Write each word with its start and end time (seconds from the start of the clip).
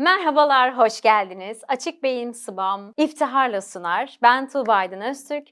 Merhabalar, 0.00 0.78
hoş 0.78 1.00
geldiniz. 1.00 1.62
Açık 1.68 2.02
Beyin 2.02 2.32
Sıbam 2.32 2.94
iftiharla 2.96 3.60
sunar. 3.60 4.18
Ben 4.22 4.48
Tuğba 4.48 4.74
Aydın 4.74 5.00
Öztürk. 5.00 5.48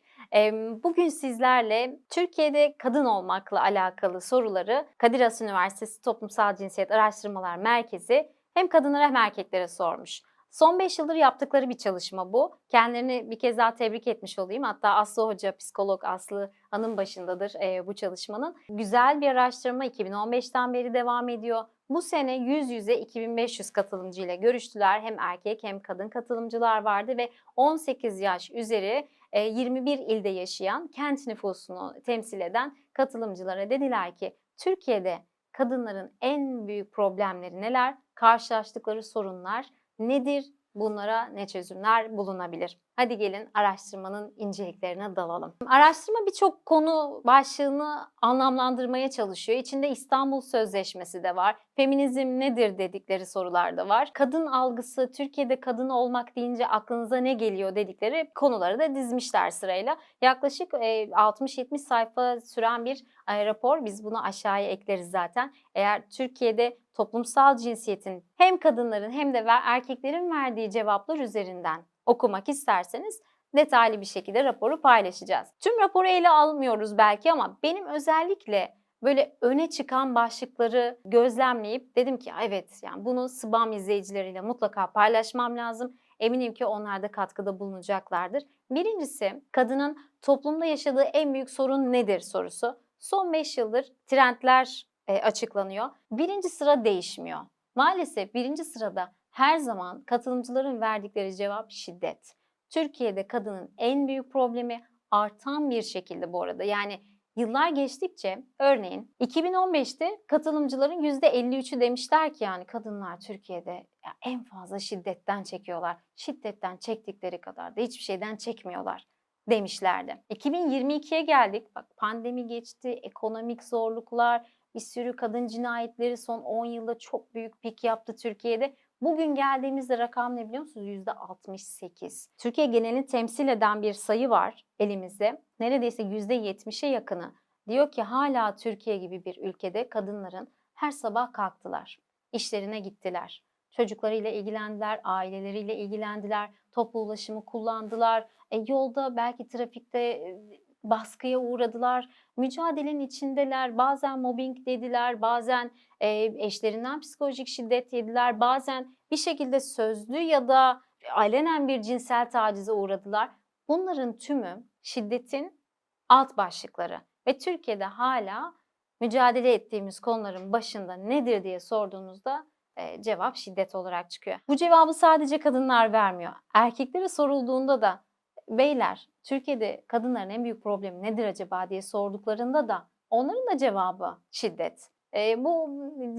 Bugün 0.84 1.08
sizlerle 1.08 1.98
Türkiye'de 2.10 2.74
kadın 2.78 3.04
olmakla 3.04 3.62
alakalı 3.62 4.20
soruları 4.20 4.86
Kadir 4.98 5.20
Has 5.20 5.40
Üniversitesi 5.40 6.02
Toplumsal 6.02 6.56
Cinsiyet 6.56 6.90
Araştırmalar 6.90 7.56
Merkezi 7.56 8.32
hem 8.54 8.68
kadınlara 8.68 9.04
hem 9.04 9.16
erkeklere 9.16 9.68
sormuş. 9.68 10.22
Son 10.50 10.78
5 10.78 10.98
yıldır 10.98 11.14
yaptıkları 11.14 11.68
bir 11.68 11.76
çalışma 11.76 12.32
bu. 12.32 12.56
Kendilerini 12.68 13.30
bir 13.30 13.38
kez 13.38 13.58
daha 13.58 13.74
tebrik 13.74 14.06
etmiş 14.06 14.38
olayım. 14.38 14.62
Hatta 14.62 14.94
Aslı 14.94 15.26
Hoca, 15.26 15.56
psikolog 15.56 16.04
Aslı 16.04 16.52
Hanım 16.70 16.96
başındadır 16.96 17.52
e, 17.62 17.86
bu 17.86 17.94
çalışmanın. 17.94 18.56
Güzel 18.68 19.20
bir 19.20 19.26
araştırma 19.26 19.86
2015'ten 19.86 20.72
beri 20.72 20.94
devam 20.94 21.28
ediyor. 21.28 21.64
Bu 21.90 22.02
sene 22.02 22.36
yüz 22.36 22.70
yüze 22.70 22.98
2500 22.98 23.70
katılımcı 23.70 24.22
ile 24.22 24.36
görüştüler. 24.36 25.00
Hem 25.00 25.18
erkek 25.18 25.62
hem 25.62 25.80
kadın 25.80 26.08
katılımcılar 26.08 26.82
vardı 26.82 27.16
ve 27.16 27.30
18 27.56 28.20
yaş 28.20 28.50
üzeri 28.50 29.08
e, 29.32 29.40
21 29.40 29.98
ilde 29.98 30.28
yaşayan 30.28 30.88
kent 30.88 31.26
nüfusunu 31.26 31.94
temsil 32.04 32.40
eden 32.40 32.76
katılımcılara 32.92 33.70
dediler 33.70 34.16
ki 34.16 34.36
Türkiye'de 34.56 35.18
kadınların 35.52 36.12
en 36.20 36.68
büyük 36.68 36.92
problemleri 36.92 37.60
neler? 37.60 37.94
Karşılaştıkları 38.14 39.02
sorunlar 39.02 39.66
nedir? 39.98 40.44
Bunlara 40.74 41.24
ne 41.24 41.46
çözümler 41.46 42.16
bulunabilir? 42.16 42.78
Hadi 42.96 43.18
gelin 43.18 43.48
araştırmanın 43.54 44.34
inceliklerine 44.36 45.16
dalalım. 45.16 45.54
Araştırma 45.66 46.18
birçok 46.26 46.66
konu 46.66 47.22
başlığını 47.24 48.08
anlamlandırmaya 48.22 49.10
çalışıyor. 49.10 49.58
İçinde 49.58 49.88
İstanbul 49.88 50.40
Sözleşmesi 50.40 51.22
de 51.22 51.36
var. 51.36 51.56
Feminizm 51.76 52.40
nedir 52.40 52.78
dedikleri 52.78 53.26
sorular 53.26 53.76
da 53.76 53.88
var. 53.88 54.10
Kadın 54.14 54.46
algısı, 54.46 55.12
Türkiye'de 55.12 55.60
kadın 55.60 55.88
olmak 55.88 56.36
deyince 56.36 56.66
aklınıza 56.66 57.16
ne 57.16 57.32
geliyor 57.32 57.74
dedikleri 57.74 58.30
konuları 58.34 58.78
da 58.78 58.94
dizmişler 58.94 59.50
sırayla. 59.50 59.96
Yaklaşık 60.22 60.74
e, 60.74 61.04
60-70 61.04 61.78
sayfa 61.78 62.40
süren 62.40 62.84
bir 62.84 63.04
e, 63.28 63.46
rapor. 63.46 63.84
Biz 63.84 64.04
bunu 64.04 64.24
aşağıya 64.24 64.68
ekleriz 64.68 65.10
zaten. 65.10 65.52
Eğer 65.74 66.10
Türkiye'de 66.10 66.78
toplumsal 66.98 67.56
cinsiyetin 67.56 68.24
hem 68.36 68.58
kadınların 68.58 69.10
hem 69.10 69.34
de 69.34 69.44
erkeklerin 69.48 70.30
verdiği 70.30 70.70
cevaplar 70.70 71.18
üzerinden 71.18 71.82
okumak 72.06 72.48
isterseniz 72.48 73.22
detaylı 73.56 74.00
bir 74.00 74.06
şekilde 74.06 74.44
raporu 74.44 74.80
paylaşacağız. 74.80 75.48
Tüm 75.60 75.80
raporu 75.80 76.08
ele 76.08 76.28
almıyoruz 76.28 76.98
belki 76.98 77.32
ama 77.32 77.58
benim 77.62 77.86
özellikle 77.86 78.74
böyle 79.02 79.36
öne 79.40 79.70
çıkan 79.70 80.14
başlıkları 80.14 80.98
gözlemleyip 81.04 81.96
dedim 81.96 82.18
ki 82.18 82.30
evet 82.42 82.80
yani 82.82 83.04
bunu 83.04 83.28
spam 83.28 83.72
izleyicileriyle 83.72 84.40
mutlaka 84.40 84.92
paylaşmam 84.92 85.56
lazım. 85.56 85.96
Eminim 86.20 86.54
ki 86.54 86.66
onlar 86.66 87.02
da 87.02 87.10
katkıda 87.10 87.60
bulunacaklardır. 87.60 88.42
Birincisi 88.70 89.42
kadının 89.52 89.98
toplumda 90.22 90.64
yaşadığı 90.64 91.02
en 91.02 91.34
büyük 91.34 91.50
sorun 91.50 91.92
nedir 91.92 92.20
sorusu. 92.20 92.80
Son 92.98 93.32
5 93.32 93.58
yıldır 93.58 93.92
trendler 94.06 94.88
e, 95.08 95.18
açıklanıyor. 95.20 95.90
Birinci 96.10 96.48
sıra 96.48 96.84
değişmiyor. 96.84 97.40
Maalesef 97.76 98.34
birinci 98.34 98.64
sırada 98.64 99.12
her 99.30 99.58
zaman 99.58 100.02
katılımcıların 100.02 100.80
verdikleri 100.80 101.36
cevap 101.36 101.70
şiddet. 101.70 102.34
Türkiye'de 102.70 103.26
kadının 103.26 103.74
en 103.78 104.08
büyük 104.08 104.32
problemi 104.32 104.84
artan 105.10 105.70
bir 105.70 105.82
şekilde 105.82 106.32
bu 106.32 106.42
arada. 106.42 106.64
Yani 106.64 107.00
yıllar 107.36 107.68
geçtikçe 107.68 108.42
örneğin 108.58 109.14
2015'te 109.20 110.18
katılımcıların 110.26 111.02
%53'ü 111.02 111.80
demişler 111.80 112.34
ki 112.34 112.44
yani 112.44 112.66
kadınlar 112.66 113.20
Türkiye'de 113.20 113.86
en 114.26 114.44
fazla 114.44 114.78
şiddetten 114.78 115.42
çekiyorlar. 115.42 115.96
Şiddetten 116.16 116.76
çektikleri 116.76 117.40
kadar 117.40 117.76
da 117.76 117.80
hiçbir 117.80 118.04
şeyden 118.04 118.36
çekmiyorlar 118.36 119.06
demişlerdi. 119.50 120.22
2022'ye 120.30 121.22
geldik. 121.22 121.74
Bak 121.74 121.96
pandemi 121.96 122.46
geçti, 122.46 122.88
ekonomik 122.88 123.64
zorluklar, 123.64 124.46
bir 124.78 124.82
sürü 124.82 125.16
kadın 125.16 125.46
cinayetleri 125.46 126.16
son 126.16 126.40
10 126.40 126.64
yılda 126.64 126.98
çok 126.98 127.34
büyük 127.34 127.62
pik 127.62 127.84
yaptı 127.84 128.16
Türkiye'de. 128.16 128.74
Bugün 129.00 129.34
geldiğimizde 129.34 129.98
rakam 129.98 130.36
ne 130.36 130.48
biliyor 130.48 130.62
musunuz? 130.62 130.86
%68. 130.86 132.28
Türkiye 132.38 132.66
genelini 132.66 133.06
temsil 133.06 133.48
eden 133.48 133.82
bir 133.82 133.92
sayı 133.92 134.30
var 134.30 134.64
elimizde. 134.78 135.42
Neredeyse 135.60 136.02
%70'e 136.02 136.88
yakını 136.88 137.32
diyor 137.68 137.92
ki 137.92 138.02
hala 138.02 138.56
Türkiye 138.56 138.96
gibi 138.96 139.24
bir 139.24 139.36
ülkede 139.36 139.88
kadınların 139.88 140.48
her 140.74 140.90
sabah 140.90 141.32
kalktılar. 141.32 141.98
işlerine 142.32 142.80
gittiler. 142.80 143.42
Çocuklarıyla 143.70 144.30
ilgilendiler, 144.30 145.00
aileleriyle 145.04 145.76
ilgilendiler, 145.76 146.50
toplu 146.72 147.00
ulaşımı 147.00 147.44
kullandılar. 147.44 148.26
E, 148.50 148.64
yolda 148.68 149.16
belki 149.16 149.48
trafikte 149.48 149.98
e, 149.98 150.40
baskıya 150.84 151.38
uğradılar. 151.38 152.08
Mücadelenin 152.36 153.00
içindeler. 153.00 153.78
Bazen 153.78 154.20
mobbing 154.20 154.66
dediler, 154.66 155.22
bazen 155.22 155.70
e, 156.00 156.08
eşlerinden 156.38 157.00
psikolojik 157.00 157.48
şiddet 157.48 157.92
yediler, 157.92 158.40
bazen 158.40 158.96
bir 159.10 159.16
şekilde 159.16 159.60
sözlü 159.60 160.18
ya 160.18 160.48
da 160.48 160.80
alenen 161.14 161.68
bir 161.68 161.82
cinsel 161.82 162.30
tacize 162.30 162.72
uğradılar. 162.72 163.30
Bunların 163.68 164.18
tümü 164.18 164.64
şiddetin 164.82 165.60
alt 166.08 166.36
başlıkları 166.36 167.00
ve 167.26 167.38
Türkiye'de 167.38 167.84
hala 167.84 168.54
mücadele 169.00 169.52
ettiğimiz 169.52 170.00
konuların 170.00 170.52
başında 170.52 170.94
nedir 170.94 171.44
diye 171.44 171.60
sorduğunuzda 171.60 172.46
e, 172.76 173.02
cevap 173.02 173.36
şiddet 173.36 173.74
olarak 173.74 174.10
çıkıyor. 174.10 174.38
Bu 174.48 174.56
cevabı 174.56 174.94
sadece 174.94 175.38
kadınlar 175.38 175.92
vermiyor. 175.92 176.32
Erkeklere 176.54 177.08
sorulduğunda 177.08 177.82
da 177.82 178.04
beyler 178.48 179.08
Türkiye'de 179.24 179.84
kadınların 179.88 180.30
en 180.30 180.44
büyük 180.44 180.62
problemi 180.62 181.02
nedir 181.02 181.24
acaba 181.24 181.70
diye 181.70 181.82
sorduklarında 181.82 182.68
da 182.68 182.88
onların 183.10 183.46
da 183.46 183.58
cevabı 183.58 184.18
şiddet. 184.30 184.90
E, 185.14 185.44
bu 185.44 185.70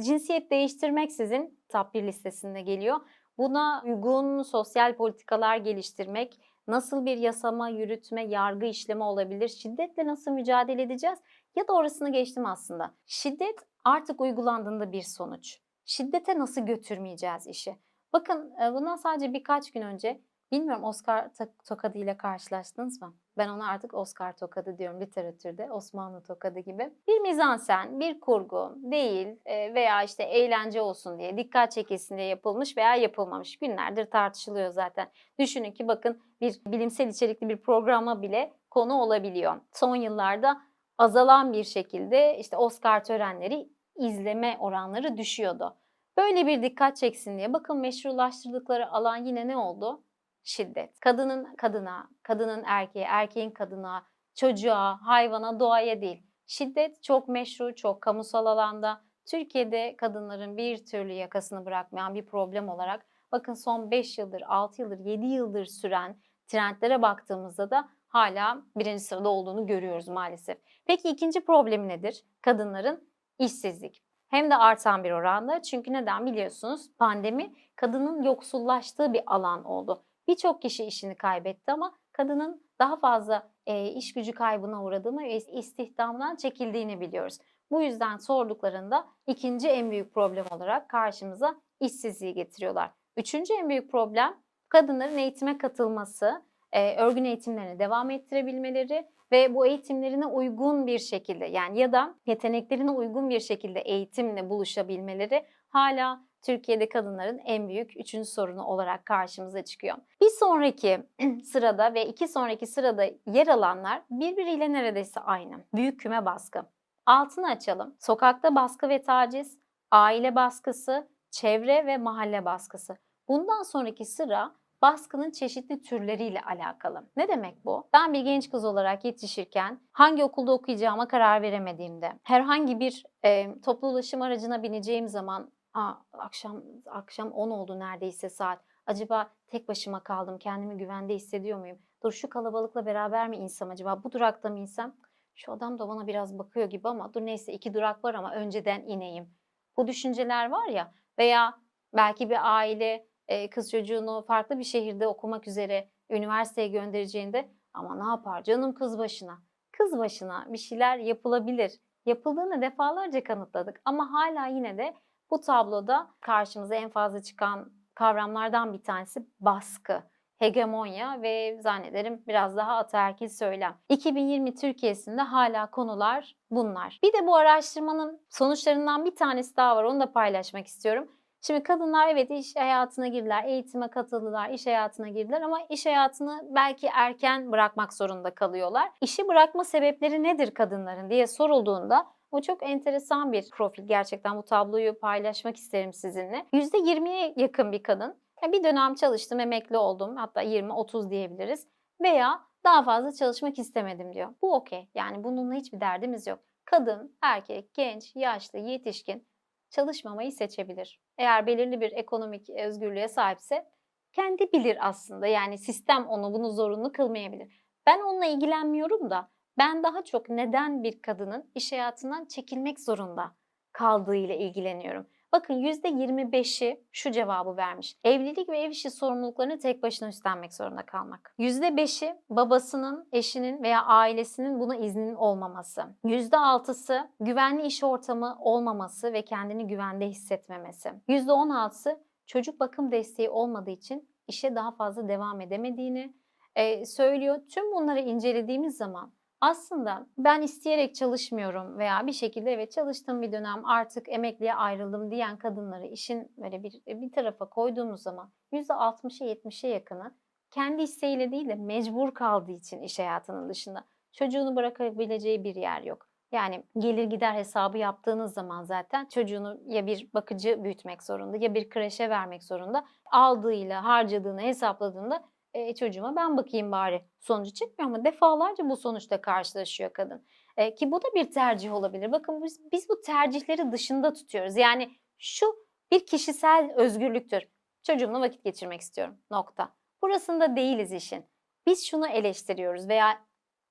cinsiyet 0.03 0.51
değiştirmeksizin 0.51 1.59
top 1.69 1.93
1 1.93 2.03
listesinde 2.03 2.61
geliyor. 2.61 2.99
Buna 3.37 3.81
uygun 3.85 4.43
sosyal 4.43 4.95
politikalar 4.95 5.57
geliştirmek, 5.57 6.39
nasıl 6.67 7.05
bir 7.05 7.17
yasama, 7.17 7.69
yürütme, 7.69 8.25
yargı 8.25 8.65
işlemi 8.65 9.03
olabilir, 9.03 9.47
şiddetle 9.47 10.05
nasıl 10.05 10.31
mücadele 10.31 10.81
edeceğiz 10.81 11.19
ya 11.55 11.67
da 11.67 11.73
orasını 11.73 12.11
geçtim 12.11 12.45
aslında. 12.45 12.93
Şiddet 13.05 13.55
artık 13.83 14.21
uygulandığında 14.21 14.91
bir 14.91 15.01
sonuç. 15.01 15.59
Şiddete 15.85 16.39
nasıl 16.39 16.61
götürmeyeceğiz 16.61 17.47
işi? 17.47 17.75
Bakın 18.13 18.53
e, 18.63 18.73
bundan 18.73 18.95
sadece 18.95 19.33
birkaç 19.33 19.71
gün 19.71 19.81
önce 19.81 20.21
bilmiyorum 20.51 20.83
Oscar 20.83 21.25
to- 21.25 21.49
tokadı 21.67 21.97
ile 21.97 22.17
karşılaştınız 22.17 23.01
mı? 23.01 23.13
Ben 23.37 23.49
ona 23.49 23.67
artık 23.67 23.93
Oscar 23.93 24.37
tokadı 24.37 24.77
diyorum 24.77 25.01
literatürde 25.01 25.71
Osmanlı 25.71 26.23
tokadı 26.23 26.59
gibi. 26.59 26.93
Bir 27.07 27.19
mizansen, 27.19 27.99
bir 27.99 28.19
kurgu 28.19 28.73
değil 28.77 29.27
e, 29.45 29.73
veya 29.73 30.03
işte 30.03 30.23
eğlence 30.23 30.81
olsun 30.81 31.19
diye 31.19 31.37
dikkat 31.37 31.71
çekilsin 31.71 32.17
diye 32.17 32.27
yapılmış 32.27 32.77
veya 32.77 32.95
yapılmamış. 32.95 33.57
Günlerdir 33.57 34.05
tartışılıyor 34.05 34.71
zaten. 34.71 35.07
Düşünün 35.39 35.71
ki 35.71 35.87
bakın 35.87 36.21
bir 36.41 36.61
bilimsel 36.67 37.07
içerikli 37.07 37.49
bir 37.49 37.57
programa 37.57 38.21
bile 38.21 38.53
konu 38.69 38.93
olabiliyor. 38.93 39.55
Son 39.73 39.95
yıllarda 39.95 40.61
azalan 40.97 41.53
bir 41.53 41.63
şekilde 41.63 42.37
işte 42.37 42.57
Oscar 42.57 43.03
törenleri 43.03 43.69
izleme 43.95 44.57
oranları 44.59 45.17
düşüyordu. 45.17 45.77
Böyle 46.17 46.47
bir 46.47 46.61
dikkat 46.61 46.97
çeksin 46.97 47.37
diye 47.37 47.53
bakın 47.53 47.77
meşrulaştırdıkları 47.77 48.91
alan 48.91 49.17
yine 49.17 49.47
ne 49.47 49.57
oldu? 49.57 50.03
Şiddet. 50.49 50.99
Kadının 50.99 51.55
kadına, 51.55 52.09
kadının 52.23 52.63
erkeğe, 52.65 53.05
erkeğin 53.05 53.51
kadına, 53.51 54.05
çocuğa, 54.35 54.99
hayvana, 55.01 55.59
doğaya 55.59 56.01
değil. 56.01 56.23
Şiddet 56.47 57.03
çok 57.03 57.27
meşru, 57.27 57.75
çok 57.75 58.01
kamusal 58.01 58.45
alanda. 58.45 59.01
Türkiye'de 59.25 59.95
kadınların 59.97 60.57
bir 60.57 60.85
türlü 60.85 61.13
yakasını 61.13 61.65
bırakmayan 61.65 62.15
bir 62.15 62.25
problem 62.25 62.69
olarak 62.69 63.05
bakın 63.31 63.53
son 63.53 63.91
5 63.91 64.17
yıldır, 64.17 64.43
6 64.47 64.81
yıldır, 64.81 64.99
7 64.99 65.25
yıldır 65.25 65.65
süren 65.65 66.17
trendlere 66.47 67.01
baktığımızda 67.01 67.69
da 67.69 67.89
hala 68.07 68.61
birinci 68.75 69.03
sırada 69.03 69.29
olduğunu 69.29 69.67
görüyoruz 69.67 70.07
maalesef. 70.07 70.57
Peki 70.85 71.09
ikinci 71.09 71.45
problemi 71.45 71.87
nedir? 71.87 72.23
Kadınların 72.41 73.09
işsizlik. 73.39 74.03
Hem 74.27 74.49
de 74.49 74.55
artan 74.55 75.03
bir 75.03 75.11
oranda 75.11 75.61
çünkü 75.61 75.93
neden 75.93 76.25
biliyorsunuz 76.25 76.91
pandemi 76.97 77.53
kadının 77.75 78.23
yoksullaştığı 78.23 79.13
bir 79.13 79.21
alan 79.25 79.63
oldu. 79.63 80.03
Birçok 80.29 80.61
kişi 80.61 80.83
işini 80.85 81.15
kaybetti 81.15 81.71
ama 81.71 81.95
kadının 82.11 82.63
daha 82.79 82.95
fazla 82.95 83.49
e, 83.65 83.87
iş 83.87 84.13
gücü 84.13 84.31
kaybına 84.31 84.83
uğradığını 84.83 85.23
ve 85.23 85.37
istihdamdan 85.37 86.35
çekildiğini 86.35 87.01
biliyoruz. 87.01 87.37
Bu 87.71 87.81
yüzden 87.81 88.17
sorduklarında 88.17 89.07
ikinci 89.27 89.67
en 89.67 89.91
büyük 89.91 90.13
problem 90.13 90.45
olarak 90.51 90.89
karşımıza 90.89 91.55
işsizliği 91.79 92.33
getiriyorlar. 92.33 92.91
Üçüncü 93.17 93.53
en 93.53 93.69
büyük 93.69 93.91
problem 93.91 94.37
kadınların 94.69 95.17
eğitime 95.17 95.57
katılması, 95.57 96.41
e, 96.71 96.95
örgün 96.95 97.23
eğitimlerini 97.23 97.79
devam 97.79 98.09
ettirebilmeleri 98.09 99.07
ve 99.31 99.55
bu 99.55 99.65
eğitimlerine 99.65 100.25
uygun 100.25 100.87
bir 100.87 100.99
şekilde 100.99 101.45
yani 101.45 101.79
ya 101.79 101.91
da 101.91 102.15
yeteneklerine 102.25 102.91
uygun 102.91 103.29
bir 103.29 103.39
şekilde 103.39 103.79
eğitimle 103.79 104.49
buluşabilmeleri 104.49 105.45
hala 105.69 106.28
Türkiye'de 106.41 106.89
kadınların 106.89 107.37
en 107.37 107.67
büyük 107.67 107.99
üçüncü 107.99 108.29
sorunu 108.29 108.63
olarak 108.63 109.05
karşımıza 109.05 109.63
çıkıyor. 109.63 109.95
Bir 110.21 110.29
sonraki 110.29 111.03
sırada 111.43 111.93
ve 111.93 112.05
iki 112.05 112.27
sonraki 112.27 112.67
sırada 112.67 113.05
yer 113.25 113.47
alanlar 113.47 114.01
birbiriyle 114.09 114.73
neredeyse 114.73 115.19
aynı. 115.19 115.55
Büyük 115.73 115.99
küme 115.99 116.25
baskı. 116.25 116.61
Altını 117.05 117.49
açalım. 117.49 117.95
Sokakta 117.99 118.55
baskı 118.55 118.89
ve 118.89 119.01
taciz, 119.01 119.57
aile 119.91 120.35
baskısı, 120.35 121.07
çevre 121.31 121.85
ve 121.85 121.97
mahalle 121.97 122.45
baskısı. 122.45 122.97
Bundan 123.27 123.63
sonraki 123.63 124.05
sıra 124.05 124.51
baskının 124.81 125.31
çeşitli 125.31 125.81
türleriyle 125.81 126.41
alakalı. 126.41 127.09
Ne 127.17 127.27
demek 127.27 127.65
bu? 127.65 127.89
Ben 127.93 128.13
bir 128.13 128.21
genç 128.21 128.49
kız 128.49 128.65
olarak 128.65 129.05
yetişirken 129.05 129.79
hangi 129.91 130.23
okulda 130.23 130.51
okuyacağıma 130.51 131.07
karar 131.07 131.41
veremediğimde, 131.41 132.13
herhangi 132.23 132.79
bir 132.79 133.03
e, 133.25 133.61
toplu 133.61 133.87
ulaşım 133.87 134.21
aracına 134.21 134.63
bineceğim 134.63 135.07
zaman 135.07 135.51
Aa, 135.73 135.93
akşam 136.13 136.63
akşam 136.85 137.31
10 137.31 137.49
oldu 137.49 137.79
neredeyse 137.79 138.29
saat. 138.29 138.59
Acaba 138.85 139.31
tek 139.47 139.67
başıma 139.67 140.03
kaldım, 140.03 140.37
kendimi 140.37 140.77
güvende 140.77 141.15
hissediyor 141.15 141.59
muyum? 141.59 141.79
Dur 142.03 142.11
şu 142.11 142.29
kalabalıkla 142.29 142.85
beraber 142.85 143.29
mi 143.29 143.37
insem 143.37 143.69
acaba? 143.69 144.03
Bu 144.03 144.11
durakta 144.11 144.49
mı 144.49 144.59
insem? 144.59 144.95
Şu 145.35 145.51
adam 145.51 145.79
da 145.79 145.89
bana 145.89 146.07
biraz 146.07 146.39
bakıyor 146.39 146.69
gibi 146.69 146.87
ama 146.89 147.13
dur 147.13 147.21
neyse 147.21 147.53
iki 147.53 147.73
durak 147.73 148.03
var 148.03 148.13
ama 148.13 148.33
önceden 148.33 148.81
ineyim. 148.81 149.29
Bu 149.77 149.87
düşünceler 149.87 150.49
var 150.49 150.67
ya 150.67 150.93
veya 151.17 151.59
belki 151.93 152.29
bir 152.29 152.55
aile 152.57 153.07
e, 153.27 153.49
kız 153.49 153.71
çocuğunu 153.71 154.21
farklı 154.27 154.59
bir 154.59 154.63
şehirde 154.63 155.07
okumak 155.07 155.47
üzere 155.47 155.89
üniversiteye 156.09 156.67
göndereceğinde 156.67 157.49
ama 157.73 157.95
ne 157.95 158.09
yapar 158.09 158.43
canım 158.43 158.73
kız 158.73 158.97
başına. 158.97 159.39
Kız 159.71 159.97
başına 159.97 160.53
bir 160.53 160.57
şeyler 160.57 160.97
yapılabilir. 160.97 161.71
Yapıldığını 162.05 162.61
defalarca 162.61 163.23
kanıtladık 163.23 163.81
ama 163.85 164.11
hala 164.11 164.47
yine 164.47 164.77
de 164.77 164.93
bu 165.31 165.41
tabloda 165.41 166.07
karşımıza 166.21 166.75
en 166.75 166.89
fazla 166.89 167.21
çıkan 167.21 167.71
kavramlardan 167.95 168.73
bir 168.73 168.83
tanesi 168.83 169.27
baskı, 169.39 170.03
hegemonya 170.37 171.21
ve 171.21 171.61
zannederim 171.61 172.23
biraz 172.27 172.57
daha 172.57 172.77
ataerkil 172.77 173.27
söylem. 173.27 173.77
2020 173.89 174.55
Türkiye'sinde 174.55 175.21
hala 175.21 175.71
konular 175.71 176.35
bunlar. 176.51 176.99
Bir 177.03 177.13
de 177.13 177.27
bu 177.27 177.35
araştırmanın 177.35 178.21
sonuçlarından 178.29 179.05
bir 179.05 179.15
tanesi 179.15 179.57
daha 179.57 179.75
var. 179.75 179.83
Onu 179.83 179.99
da 179.99 180.11
paylaşmak 180.11 180.67
istiyorum. 180.67 181.11
Şimdi 181.41 181.63
kadınlar 181.63 182.07
evet 182.07 182.31
iş 182.31 182.55
hayatına 182.55 183.07
girdiler, 183.07 183.43
eğitime 183.43 183.87
katıldılar, 183.87 184.49
iş 184.49 184.67
hayatına 184.67 185.09
girdiler 185.09 185.41
ama 185.41 185.59
iş 185.69 185.85
hayatını 185.85 186.41
belki 186.55 186.87
erken 186.87 187.51
bırakmak 187.51 187.93
zorunda 187.93 188.35
kalıyorlar. 188.35 188.91
İşi 189.01 189.27
bırakma 189.27 189.63
sebepleri 189.63 190.23
nedir 190.23 190.51
kadınların 190.51 191.09
diye 191.09 191.27
sorulduğunda 191.27 192.05
bu 192.31 192.41
çok 192.41 192.63
enteresan 192.63 193.31
bir 193.31 193.49
profil. 193.49 193.87
Gerçekten 193.87 194.37
bu 194.37 194.43
tabloyu 194.43 194.99
paylaşmak 194.99 195.55
isterim 195.57 195.93
sizinle. 195.93 196.45
%20'ye 196.53 197.33
yakın 197.35 197.71
bir 197.71 197.83
kadın. 197.83 198.21
Bir 198.51 198.63
dönem 198.63 198.95
çalıştım, 198.95 199.39
emekli 199.39 199.77
oldum. 199.77 200.15
Hatta 200.15 200.43
20-30 200.43 201.09
diyebiliriz. 201.09 201.67
Veya 202.01 202.41
daha 202.63 202.83
fazla 202.83 203.11
çalışmak 203.11 203.59
istemedim 203.59 204.13
diyor. 204.13 204.33
Bu 204.41 204.55
okey. 204.55 204.89
Yani 204.95 205.23
bununla 205.23 205.55
hiçbir 205.55 205.81
derdimiz 205.81 206.27
yok. 206.27 206.39
Kadın, 206.65 207.17
erkek, 207.21 207.73
genç, 207.73 208.15
yaşlı, 208.15 208.59
yetişkin 208.59 209.27
çalışmamayı 209.69 210.31
seçebilir. 210.31 211.01
Eğer 211.17 211.47
belirli 211.47 211.81
bir 211.81 211.91
ekonomik 211.91 212.49
özgürlüğe 212.49 213.07
sahipse 213.07 213.69
kendi 214.13 214.51
bilir 214.53 214.77
aslında. 214.87 215.27
Yani 215.27 215.57
sistem 215.57 216.07
onu 216.07 216.33
bunu 216.33 216.51
zorunlu 216.51 216.91
kılmayabilir. 216.91 217.63
Ben 217.87 217.99
onunla 217.99 218.25
ilgilenmiyorum 218.25 219.09
da 219.09 219.29
ben 219.57 219.83
daha 219.83 220.03
çok 220.03 220.29
neden 220.29 220.83
bir 220.83 221.01
kadının 221.01 221.51
iş 221.55 221.71
hayatından 221.71 222.25
çekilmek 222.25 222.79
zorunda 222.79 223.31
kaldığıyla 223.73 224.35
ilgileniyorum. 224.35 225.07
Bakın 225.31 225.53
%25'i 225.53 226.83
şu 226.91 227.11
cevabı 227.11 227.57
vermiş. 227.57 227.97
Evlilik 228.03 228.49
ve 228.49 228.59
ev 228.59 228.69
işi 228.69 228.91
sorumluluklarını 228.91 229.59
tek 229.59 229.83
başına 229.83 230.09
üstlenmek 230.09 230.53
zorunda 230.53 230.85
kalmak. 230.85 231.33
%5'i 231.39 232.15
babasının, 232.29 233.07
eşinin 233.11 233.63
veya 233.63 233.85
ailesinin 233.85 234.59
buna 234.59 234.75
izninin 234.75 235.15
olmaması. 235.15 235.85
%6'sı 236.05 237.09
güvenli 237.19 237.65
iş 237.65 237.83
ortamı 237.83 238.37
olmaması 238.39 239.13
ve 239.13 239.25
kendini 239.25 239.67
güvende 239.67 240.07
hissetmemesi. 240.07 240.89
%16'sı 241.09 241.99
çocuk 242.25 242.59
bakım 242.59 242.91
desteği 242.91 243.29
olmadığı 243.29 243.71
için 243.71 244.09
işe 244.27 244.55
daha 244.55 244.71
fazla 244.71 245.07
devam 245.07 245.41
edemediğini 245.41 246.13
e, 246.55 246.85
söylüyor. 246.85 247.39
Tüm 247.49 247.71
bunları 247.71 247.99
incelediğimiz 247.99 248.77
zaman 248.77 249.11
aslında 249.41 250.07
ben 250.17 250.41
isteyerek 250.41 250.95
çalışmıyorum 250.95 251.77
veya 251.77 252.07
bir 252.07 252.11
şekilde 252.11 252.53
evet 252.53 252.71
çalıştığım 252.71 253.21
bir 253.21 253.31
dönem 253.31 253.65
artık 253.65 254.09
emekliye 254.09 254.53
ayrıldım 254.55 255.11
diyen 255.11 255.37
kadınları 255.37 255.87
işin 255.87 256.31
böyle 256.37 256.63
bir, 256.63 256.73
bir 256.87 257.11
tarafa 257.11 257.49
koyduğumuz 257.49 258.01
zaman 258.01 258.31
%60'a 258.53 259.27
70'e 259.27 259.69
yakını 259.69 260.15
kendi 260.51 260.81
isteğiyle 260.81 261.31
değil 261.31 261.49
de 261.49 261.55
mecbur 261.55 262.13
kaldığı 262.13 262.51
için 262.51 262.81
iş 262.81 262.99
hayatının 262.99 263.49
dışında 263.49 263.83
çocuğunu 264.11 264.55
bırakabileceği 264.55 265.43
bir 265.43 265.55
yer 265.55 265.81
yok. 265.81 266.09
Yani 266.31 266.63
gelir 266.77 267.03
gider 267.03 267.33
hesabı 267.33 267.77
yaptığınız 267.77 268.33
zaman 268.33 268.63
zaten 268.63 269.05
çocuğunu 269.05 269.59
ya 269.67 269.87
bir 269.87 270.09
bakıcı 270.13 270.63
büyütmek 270.63 271.03
zorunda 271.03 271.37
ya 271.37 271.53
bir 271.53 271.69
kreşe 271.69 272.09
vermek 272.09 272.43
zorunda. 272.43 272.85
Aldığıyla 273.11 273.83
harcadığını 273.83 274.41
hesapladığında 274.41 275.23
e, 275.53 275.75
çocuğuma 275.75 276.15
ben 276.15 276.37
bakayım 276.37 276.71
bari 276.71 277.05
sonucu 277.19 277.53
çıkmıyor 277.53 277.91
ama 277.91 278.05
defalarca 278.05 278.69
bu 278.69 278.77
sonuçta 278.77 279.21
karşılaşıyor 279.21 279.93
kadın. 279.93 280.25
E, 280.57 280.75
ki 280.75 280.91
bu 280.91 281.01
da 281.01 281.07
bir 281.15 281.31
tercih 281.31 281.73
olabilir. 281.73 282.11
Bakın 282.11 282.43
biz, 282.43 282.71
biz 282.71 282.89
bu 282.89 283.01
tercihleri 283.01 283.71
dışında 283.71 284.13
tutuyoruz. 284.13 284.57
Yani 284.57 284.91
şu 285.17 285.45
bir 285.91 286.05
kişisel 286.05 286.73
özgürlüktür. 286.75 287.43
Çocuğumla 287.83 288.21
vakit 288.21 288.43
geçirmek 288.43 288.81
istiyorum. 288.81 289.17
Nokta. 289.31 289.73
Burasında 290.01 290.55
değiliz 290.55 290.93
işin. 290.93 291.25
Biz 291.67 291.87
şunu 291.87 292.07
eleştiriyoruz 292.07 292.89
veya 292.89 293.21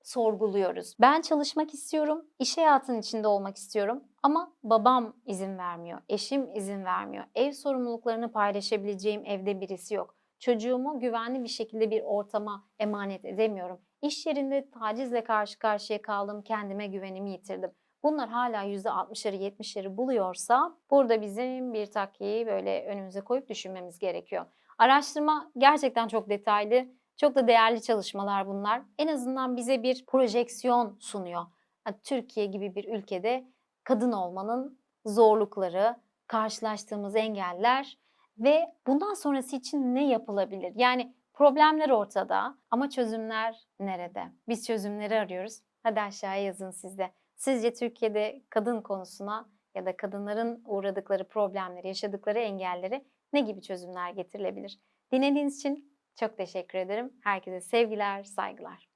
sorguluyoruz. 0.03 0.97
Ben 1.01 1.21
çalışmak 1.21 1.75
istiyorum, 1.75 2.27
iş 2.39 2.57
hayatının 2.57 3.01
içinde 3.01 3.29
olmak 3.29 3.57
istiyorum 3.57 4.05
ama 4.23 4.53
babam 4.63 5.17
izin 5.27 5.59
vermiyor, 5.59 6.01
eşim 6.09 6.55
izin 6.55 6.85
vermiyor. 6.85 7.25
Ev 7.35 7.53
sorumluluklarını 7.53 8.33
paylaşabileceğim 8.33 9.27
evde 9.27 9.61
birisi 9.61 9.95
yok 9.95 10.18
çocuğumu 10.39 11.01
güvenli 11.01 11.43
bir 11.43 11.49
şekilde 11.49 11.91
bir 11.91 12.03
ortama 12.03 12.67
emanet 12.79 13.25
edemiyorum. 13.25 13.81
İş 14.03 14.27
yerinde 14.27 14.71
tacizle 14.71 15.25
karşı 15.25 15.59
karşıya 15.59 16.03
kaldım, 16.03 16.43
kendime 16.43 16.87
güvenimi 16.87 17.31
yitirdim. 17.31 17.71
Bunlar 18.03 18.29
hala 18.29 18.65
%60'ları 18.65 19.37
70'leri 19.37 19.97
buluyorsa 19.97 20.77
burada 20.91 21.23
bizim 21.23 21.73
bir 21.73 21.87
takkiyi 21.87 22.47
böyle 22.47 22.87
önümüze 22.87 23.21
koyup 23.21 23.49
düşünmemiz 23.49 23.99
gerekiyor. 23.99 24.47
Araştırma 24.79 25.51
gerçekten 25.59 26.09
çok 26.09 26.29
detaylı, 26.29 26.87
çok 27.17 27.35
da 27.35 27.49
değerli 27.49 27.83
çalışmalar 27.83 28.47
bunlar. 28.47 28.83
En 28.99 29.09
azından 29.09 29.57
bize 29.57 29.83
bir 29.83 30.07
projeksiyon 30.07 30.97
sunuyor. 31.01 31.47
Yani 31.87 31.97
Türkiye 32.03 32.47
gibi 32.47 32.75
bir 32.75 32.85
ülkede 32.85 33.49
kadın 33.85 34.13
olmanın 34.13 34.79
zorlukları, 35.07 35.97
karşılaştığımız 36.27 37.17
engeller 37.17 37.99
ve 38.39 38.75
bundan 38.87 39.15
sonrası 39.15 39.57
için 39.57 39.95
ne 39.95 40.09
yapılabilir? 40.09 40.73
Yani 40.77 41.15
problemler 41.35 41.91
ortada 41.91 42.59
ama 42.71 42.91
çözümler 42.91 43.67
nerede? 43.81 44.23
Biz 44.49 44.67
çözümleri 44.67 45.15
arıyoruz. 45.15 45.61
Hadi 45.83 46.01
aşağıya 46.01 46.43
yazın 46.43 46.71
siz 46.71 46.99
de. 46.99 47.11
Sizce 47.37 47.75
Türkiye'de 47.75 48.43
kadın 48.51 48.81
konusuna 48.81 49.49
ya 49.75 49.87
da 49.87 49.97
kadınların 49.97 50.63
uğradıkları 50.65 51.29
problemleri, 51.29 51.89
yaşadıkları 51.89 52.39
engelleri 52.39 53.05
ne 53.33 53.41
gibi 53.41 53.63
çözümler 53.63 54.11
getirilebilir? 54.11 54.79
Dinlediğiniz 55.13 55.59
için 55.59 55.99
çok 56.17 56.37
teşekkür 56.37 56.79
ederim. 56.79 57.13
Herkese 57.25 57.61
sevgiler, 57.61 58.25
saygılar. 58.25 58.88